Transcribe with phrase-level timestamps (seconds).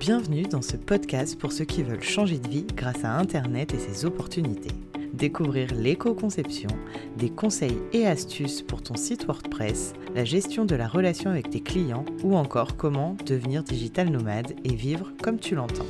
[0.00, 3.78] Bienvenue dans ce podcast pour ceux qui veulent changer de vie grâce à Internet et
[3.78, 4.70] ses opportunités.
[5.12, 6.70] Découvrir l'éco-conception,
[7.18, 11.60] des conseils et astuces pour ton site WordPress, la gestion de la relation avec tes
[11.60, 15.84] clients ou encore comment devenir digital nomade et vivre comme tu l'entends.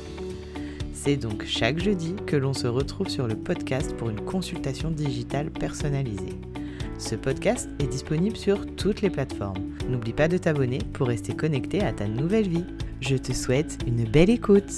[0.91, 5.51] C'est donc chaque jeudi que l'on se retrouve sur le podcast pour une consultation digitale
[5.51, 6.37] personnalisée.
[6.97, 9.71] Ce podcast est disponible sur toutes les plateformes.
[9.87, 12.65] N'oublie pas de t'abonner pour rester connecté à ta nouvelle vie.
[13.01, 14.71] Je te souhaite une belle écoute.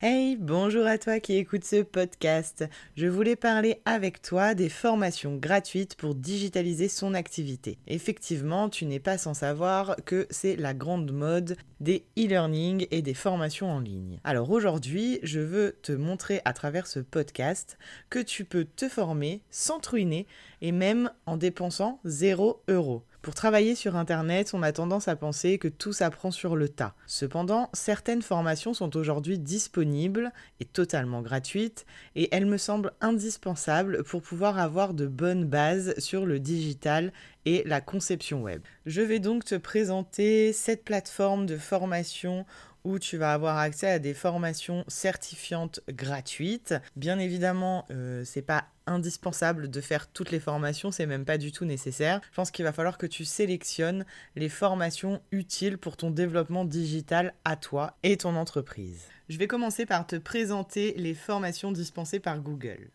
[0.00, 2.68] Hey, bonjour à toi qui écoute ce podcast.
[2.96, 7.78] Je voulais parler avec toi des formations gratuites pour digitaliser son activité.
[7.86, 13.14] Effectivement, tu n'es pas sans savoir que c'est la grande mode des e-learning et des
[13.14, 14.18] formations en ligne.
[14.24, 17.78] Alors aujourd'hui, je veux te montrer à travers ce podcast
[18.10, 20.26] que tu peux te former sans truiner
[20.60, 23.04] et même en dépensant 0 euros.
[23.28, 26.94] Pour travailler sur Internet, on a tendance à penser que tout s'apprend sur le tas.
[27.06, 31.84] Cependant, certaines formations sont aujourd'hui disponibles et totalement gratuites,
[32.16, 37.12] et elles me semblent indispensables pour pouvoir avoir de bonnes bases sur le digital
[37.44, 38.62] et la conception web.
[38.86, 42.46] Je vais donc te présenter cette plateforme de formation
[42.84, 46.74] où tu vas avoir accès à des formations certifiantes gratuites.
[46.96, 51.52] Bien évidemment, euh, c'est pas indispensable de faire toutes les formations, c'est même pas du
[51.52, 52.20] tout nécessaire.
[52.30, 54.04] Je pense qu'il va falloir que tu sélectionnes
[54.34, 59.02] les formations utiles pour ton développement digital à toi et ton entreprise.
[59.28, 62.88] Je vais commencer par te présenter les formations dispensées par Google.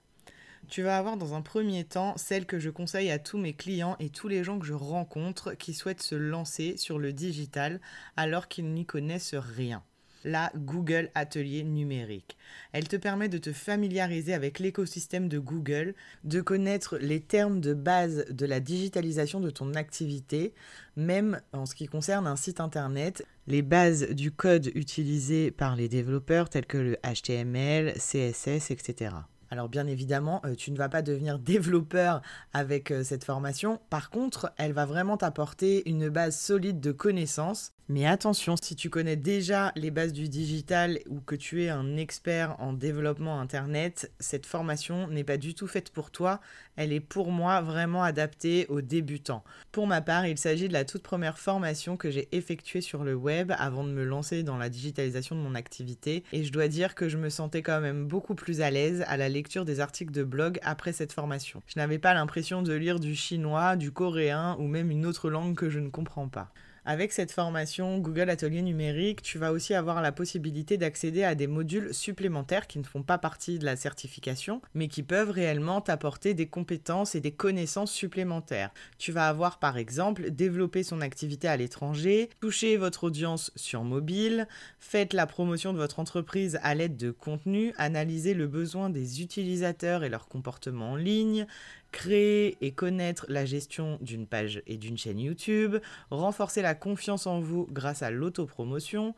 [0.69, 3.95] Tu vas avoir dans un premier temps celles que je conseille à tous mes clients
[3.99, 7.79] et tous les gens que je rencontre qui souhaitent se lancer sur le digital
[8.17, 9.83] alors qu'ils n'y connaissent rien
[10.23, 12.37] la Google Atelier numérique.
[12.71, 17.73] Elle te permet de te familiariser avec l'écosystème de Google, de connaître les termes de
[17.73, 20.53] base de la digitalisation de ton activité,
[20.95, 25.89] même en ce qui concerne un site internet, les bases du code utilisé par les
[25.89, 29.15] développeurs tels que le HTML, CSS, etc.
[29.53, 33.79] Alors bien évidemment, euh, tu ne vas pas devenir développeur avec euh, cette formation.
[33.91, 37.71] Par contre, elle va vraiment t'apporter une base solide de connaissances.
[37.89, 41.97] Mais attention, si tu connais déjà les bases du digital ou que tu es un
[41.97, 46.39] expert en développement Internet, cette formation n'est pas du tout faite pour toi.
[46.77, 49.43] Elle est pour moi vraiment adaptée aux débutants.
[49.73, 53.15] Pour ma part, il s'agit de la toute première formation que j'ai effectuée sur le
[53.15, 56.23] web avant de me lancer dans la digitalisation de mon activité.
[56.31, 59.17] Et je dois dire que je me sentais quand même beaucoup plus à l'aise à
[59.17, 61.61] la lecture des articles de blog après cette formation.
[61.67, 65.55] Je n'avais pas l'impression de lire du chinois, du coréen ou même une autre langue
[65.55, 66.53] que je ne comprends pas.
[66.85, 71.47] Avec cette formation Google Atelier numérique, tu vas aussi avoir la possibilité d'accéder à des
[71.47, 76.33] modules supplémentaires qui ne font pas partie de la certification, mais qui peuvent réellement t'apporter
[76.33, 78.73] des compétences et des connaissances supplémentaires.
[78.97, 84.45] Tu vas avoir par exemple développé son activité à l'étranger, toucher votre audience sur mobile,
[84.79, 90.03] faites la promotion de votre entreprise à l'aide de contenu, analyser le besoin des utilisateurs
[90.03, 91.47] et leur comportement en ligne,
[91.93, 95.77] créer et connaître la gestion d'une page et d'une chaîne YouTube,
[96.09, 99.15] renforcer la confiance en vous grâce à l'autopromotion,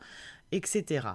[0.52, 1.08] etc.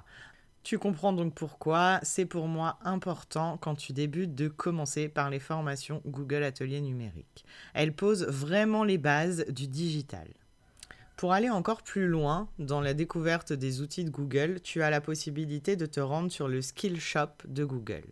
[0.64, 5.40] Tu comprends donc pourquoi c'est pour moi important quand tu débutes de commencer par les
[5.40, 7.46] formations Google Atelier numérique.
[7.74, 10.28] Elles posent vraiment les bases du digital.
[11.16, 15.02] Pour aller encore plus loin dans la découverte des outils de Google, tu as la
[15.02, 18.06] possibilité de te rendre sur le Skill Shop de Google.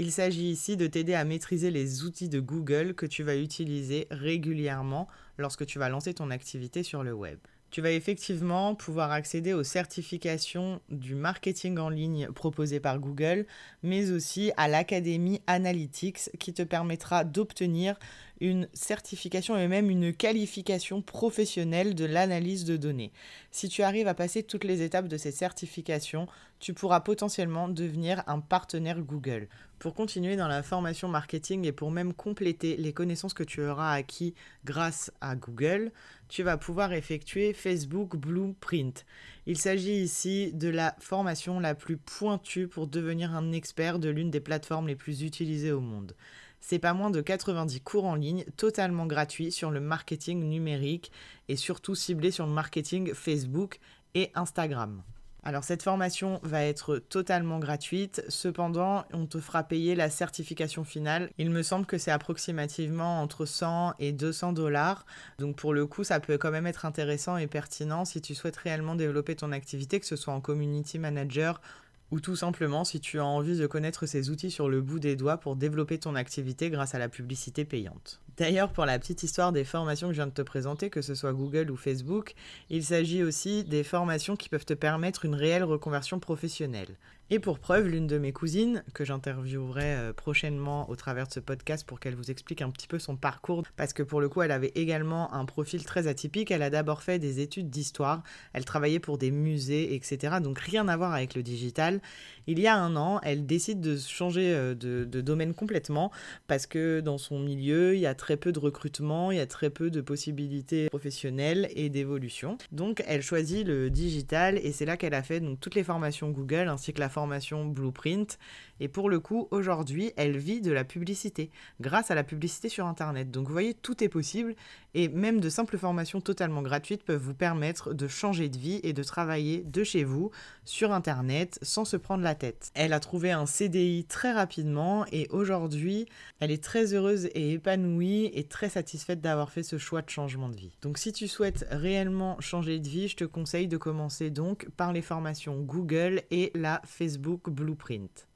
[0.00, 4.06] Il s'agit ici de t'aider à maîtriser les outils de Google que tu vas utiliser
[4.12, 7.40] régulièrement lorsque tu vas lancer ton activité sur le web.
[7.72, 13.44] Tu vas effectivement pouvoir accéder aux certifications du marketing en ligne proposées par Google,
[13.82, 17.98] mais aussi à l'Académie Analytics qui te permettra d'obtenir
[18.40, 23.12] une certification et même une qualification professionnelle de l'analyse de données.
[23.50, 26.28] Si tu arrives à passer toutes les étapes de ces certifications,
[26.60, 29.48] tu pourras potentiellement devenir un partenaire Google.
[29.78, 33.92] Pour continuer dans la formation marketing et pour même compléter les connaissances que tu auras
[33.92, 35.92] acquis grâce à Google,
[36.28, 39.06] tu vas pouvoir effectuer Facebook Blueprint.
[39.46, 44.30] Il s'agit ici de la formation la plus pointue pour devenir un expert de l'une
[44.30, 46.14] des plateformes les plus utilisées au monde.
[46.60, 51.12] C'est pas moins de 90 cours en ligne totalement gratuits sur le marketing numérique
[51.48, 53.78] et surtout ciblés sur le marketing Facebook
[54.14, 55.02] et Instagram.
[55.48, 61.30] Alors cette formation va être totalement gratuite, cependant on te fera payer la certification finale.
[61.38, 65.06] Il me semble que c'est approximativement entre 100 et 200 dollars.
[65.38, 68.58] Donc pour le coup ça peut quand même être intéressant et pertinent si tu souhaites
[68.58, 71.62] réellement développer ton activité, que ce soit en community manager
[72.10, 75.16] ou tout simplement si tu as envie de connaître ces outils sur le bout des
[75.16, 78.20] doigts pour développer ton activité grâce à la publicité payante.
[78.36, 81.14] D'ailleurs, pour la petite histoire des formations que je viens de te présenter, que ce
[81.14, 82.34] soit Google ou Facebook,
[82.70, 86.96] il s'agit aussi des formations qui peuvent te permettre une réelle reconversion professionnelle.
[87.30, 91.40] Et pour preuve, l'une de mes cousines, que j'interviewerai euh, prochainement au travers de ce
[91.40, 94.40] podcast pour qu'elle vous explique un petit peu son parcours, parce que pour le coup,
[94.40, 96.50] elle avait également un profil très atypique.
[96.50, 98.22] Elle a d'abord fait des études d'histoire,
[98.54, 100.36] elle travaillait pour des musées, etc.
[100.42, 102.00] Donc rien à voir avec le digital.
[102.50, 106.10] Il y a un an, elle décide de changer euh, de, domaine complètement,
[106.46, 109.46] parce que dans son milieu, il y a très peu de recrutement, il y a
[109.46, 112.56] très peu de possibilités professionnelles et d'évolution.
[112.72, 116.30] Donc elle choisit le digital et c'est là qu'elle a fait donc, toutes les formations
[116.30, 118.38] Google ainsi que la formation Blueprint.
[118.80, 121.50] Et pour le coup, aujourd'hui, elle vit de la publicité,
[121.82, 123.30] grâce à la publicité sur Internet.
[123.30, 124.54] Donc vous voyez, tout est possible,
[124.94, 128.94] et même de simples formations totalement gratuites peuvent vous permettre de changer de vie et
[128.94, 130.30] de travailler de chez vous,
[130.64, 132.34] sur Internet, sans se prendre la
[132.74, 136.06] Elle a trouvé un CDI très rapidement, et aujourd'hui,
[136.40, 140.48] elle est très heureuse et épanouie, et très satisfaite d'avoir fait ce choix de changement
[140.48, 140.76] de vie.
[140.82, 144.92] Donc si tu souhaites réellement changer de vie, je te conseille de commencer donc par
[144.92, 148.28] les formations Google et la Facebook Blueprint.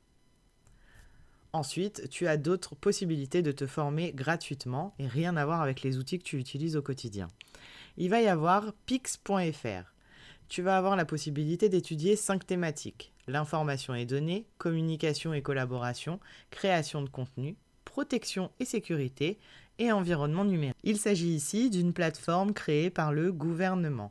[1.54, 5.98] Ensuite, tu as d'autres possibilités de te former gratuitement et rien à voir avec les
[5.98, 7.28] outils que tu utilises au quotidien.
[7.98, 9.92] Il va y avoir pix.fr.
[10.48, 13.11] Tu vas avoir la possibilité d'étudier 5 thématiques.
[13.28, 16.18] L'information et données, communication et collaboration,
[16.50, 19.38] création de contenu, protection et sécurité
[19.78, 20.76] et environnement numérique.
[20.82, 24.10] Il s'agit ici d'une plateforme créée par le gouvernement.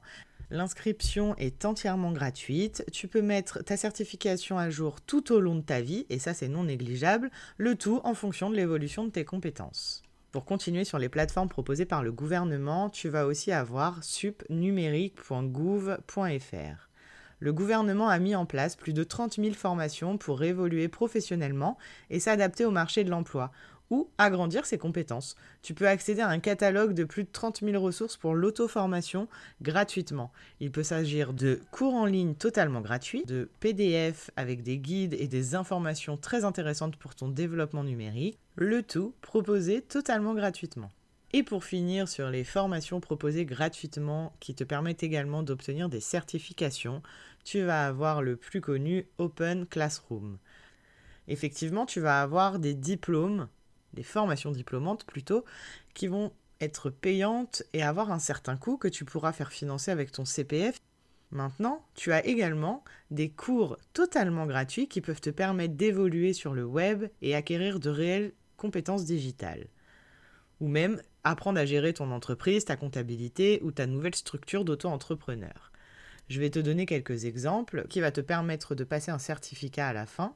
[0.50, 2.84] L'inscription est entièrement gratuite.
[2.92, 6.34] Tu peux mettre ta certification à jour tout au long de ta vie, et ça
[6.34, 10.04] c'est non négligeable, le tout en fonction de l'évolution de tes compétences.
[10.32, 16.91] Pour continuer sur les plateformes proposées par le gouvernement, tu vas aussi avoir supnumérique.gouv.fr.
[17.42, 21.76] Le gouvernement a mis en place plus de 30 000 formations pour évoluer professionnellement
[22.12, 23.52] et s'adapter au marché de l'emploi,
[23.90, 25.36] ou agrandir ses compétences.
[25.64, 29.28] Tu peux accéder à un catalogue de plus de 30 000 ressources pour l'auto-formation
[29.64, 30.32] gratuitement.
[30.60, 35.28] Il peut s'agir de cours en ligne totalement gratuits, de PDF avec des guides et
[35.28, 40.92] des informations très intéressantes pour ton développement numérique, le tout proposé totalement gratuitement.
[41.34, 47.02] Et pour finir sur les formations proposées gratuitement qui te permettent également d'obtenir des certifications,
[47.46, 50.38] tu vas avoir le plus connu Open Classroom.
[51.28, 53.48] Effectivement, tu vas avoir des diplômes
[53.94, 55.46] des formations diplômantes plutôt,
[55.94, 60.12] qui vont être payantes et avoir un certain coût que tu pourras faire financer avec
[60.12, 60.80] ton CPF.
[61.32, 66.66] Maintenant, tu as également des cours totalement gratuits qui peuvent te permettre d'évoluer sur le
[66.66, 69.68] web et acquérir de réelles compétences digitales.
[70.60, 75.72] Ou même apprendre à gérer ton entreprise, ta comptabilité ou ta nouvelle structure d'auto-entrepreneur.
[76.30, 79.94] Je vais te donner quelques exemples qui va te permettre de passer un certificat à
[79.94, 80.34] la fin.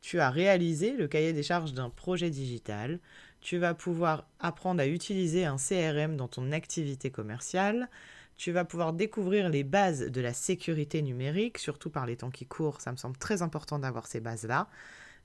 [0.00, 3.00] Tu as réalisé le cahier des charges d'un projet digital,
[3.40, 7.88] tu vas pouvoir apprendre à utiliser un CRM dans ton activité commerciale,
[8.36, 12.46] tu vas pouvoir découvrir les bases de la sécurité numérique, surtout par les temps qui
[12.46, 14.68] courent, ça me semble très important d'avoir ces bases-là,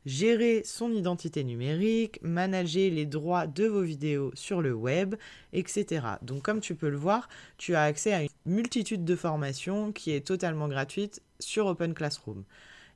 [0.05, 5.15] gérer son identité numérique, manager les droits de vos vidéos sur le web,
[5.53, 6.05] etc.
[6.21, 10.11] Donc comme tu peux le voir, tu as accès à une multitude de formations qui
[10.11, 12.43] est totalement gratuite sur Open Classroom.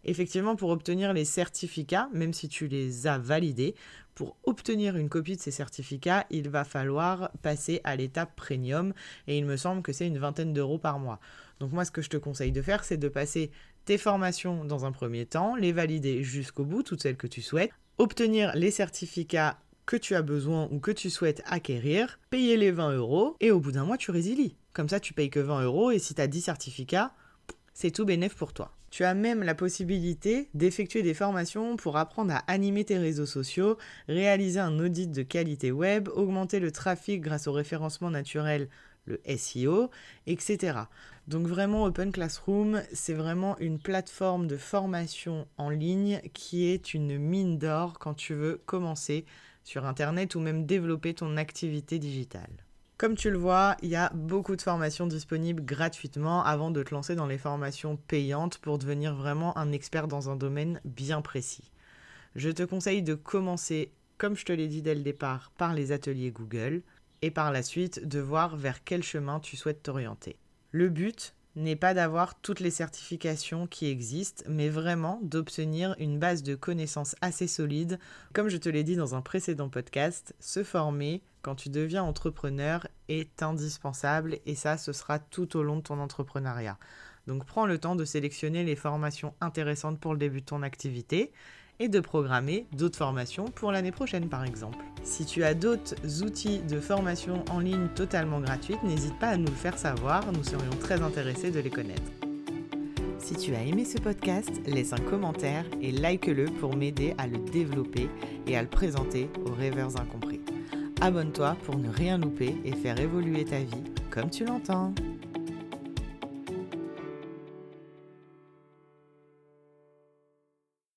[0.06, 3.76] Effectivement, pour obtenir les certificats, même si tu les as validés,
[4.16, 8.94] pour obtenir une copie de ces certificats, il va falloir passer à l'étape premium
[9.28, 11.20] et il me semble que c'est une vingtaine d'euros par mois.
[11.60, 13.52] Donc moi, ce que je te conseille de faire, c'est de passer
[13.86, 17.72] tes formations dans un premier temps, les valider jusqu'au bout, toutes celles que tu souhaites,
[17.98, 22.94] obtenir les certificats que tu as besoin ou que tu souhaites acquérir, payer les 20
[22.94, 24.56] euros et au bout d'un mois, tu résilies.
[24.74, 27.12] Comme ça, tu payes que 20 euros et si tu as 10 certificats,
[27.74, 28.72] c'est tout bénéf pour toi.
[28.92, 33.78] Tu as même la possibilité d'effectuer des formations pour apprendre à animer tes réseaux sociaux,
[34.08, 38.68] réaliser un audit de qualité web, augmenter le trafic grâce au référencement naturel,
[39.06, 39.90] le SEO,
[40.28, 40.78] etc.
[41.30, 47.20] Donc vraiment Open Classroom, c'est vraiment une plateforme de formation en ligne qui est une
[47.20, 49.26] mine d'or quand tu veux commencer
[49.64, 52.50] sur Internet ou même développer ton activité digitale.
[52.98, 56.96] Comme tu le vois, il y a beaucoup de formations disponibles gratuitement avant de te
[56.96, 61.70] lancer dans les formations payantes pour devenir vraiment un expert dans un domaine bien précis.
[62.34, 65.92] Je te conseille de commencer, comme je te l'ai dit dès le départ, par les
[65.92, 66.82] ateliers Google
[67.22, 70.40] et par la suite de voir vers quel chemin tu souhaites t'orienter.
[70.72, 76.44] Le but, n'est pas d'avoir toutes les certifications qui existent, mais vraiment d'obtenir une base
[76.44, 78.00] de connaissances assez solide.
[78.34, 82.88] Comme je te l'ai dit dans un précédent podcast, se former quand tu deviens entrepreneur
[83.08, 86.78] est indispensable et ça, ce sera tout au long de ton entrepreneuriat.
[87.28, 91.32] Donc prends le temps de sélectionner les formations intéressantes pour le début de ton activité
[91.80, 94.78] et de programmer d'autres formations pour l'année prochaine par exemple.
[95.04, 99.46] Si tu as d'autres outils de formation en ligne totalement gratuites, n'hésite pas à nous
[99.46, 102.02] le faire savoir, nous serions très intéressés de les connaître.
[103.20, 107.38] Si tu as aimé ce podcast, laisse un commentaire et like-le pour m'aider à le
[107.38, 108.10] développer
[108.48, 110.42] et à le présenter aux rêveurs incompris.
[111.02, 114.94] Abonne-toi pour ne rien louper et faire évoluer ta vie comme tu l'entends.